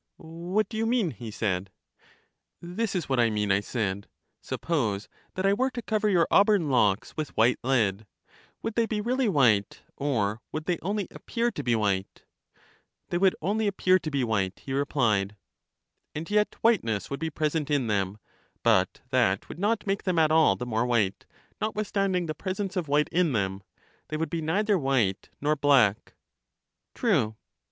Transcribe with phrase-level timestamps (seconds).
[0.17, 1.11] What do you mean?
[1.11, 1.69] he said.
[2.59, 4.07] This is what I mean, I said:
[4.41, 8.07] Suppose that I were to cover your auburn locks with white lead,
[8.63, 12.23] would they be really white, or would they only appear to be white?
[13.09, 15.35] They would only a])pear to be white, he replied.
[16.15, 18.17] LYSIS 71 And yet whiteness would be present in them.
[18.65, 21.27] Ait that would not make them at all the more white,
[21.61, 23.61] not withstanding the presence of white in them—
[24.07, 26.15] they would be neither white nor black.
[26.95, 27.35] True.